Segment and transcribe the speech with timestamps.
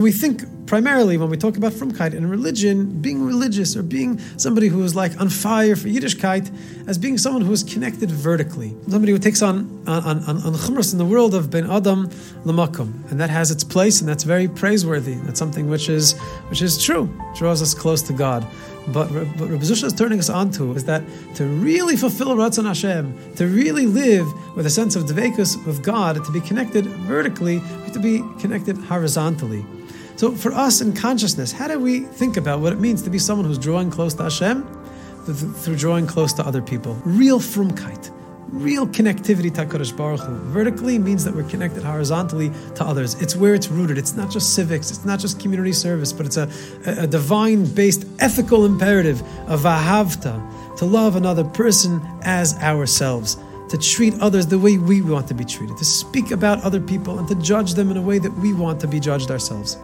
[0.00, 4.68] We think primarily when we talk about frumkeit in religion, being religious or being somebody
[4.68, 6.50] who is like on fire for Yiddishkeit,
[6.88, 10.92] as being someone who is connected vertically, somebody who takes on on on, on chumras
[10.92, 12.08] in the world of ben adam
[12.46, 15.16] lamakum, and that has its place, and that's very praiseworthy.
[15.16, 18.46] That's something which is which is true, draws us close to God.
[18.94, 21.02] But what Rabbi Zusha is turning us onto is that
[21.34, 24.26] to really fulfill Ratzon Hashem, to really live
[24.56, 27.60] with a sense of dvekus with God, to be connected vertically,
[27.92, 29.62] to be connected horizontally.
[30.20, 33.18] So for us in consciousness, how do we think about what it means to be
[33.18, 34.68] someone who's drawing close to Hashem
[35.24, 36.92] through drawing close to other people?
[37.06, 38.10] Real frumkeit,
[38.48, 40.34] real connectivity to HaKadosh Baruch Hu.
[40.50, 43.14] Vertically means that we're connected horizontally to others.
[43.22, 43.96] It's where it's rooted.
[43.96, 46.50] It's not just civics, it's not just community service, but it's a,
[46.84, 53.38] a, a divine-based ethical imperative of ahavta, to love another person as ourselves
[53.70, 57.20] to treat others the way we want to be treated, to speak about other people
[57.20, 59.78] and to judge them in a way that we want to be judged ourselves.